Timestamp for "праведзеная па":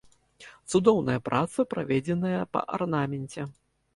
1.75-2.65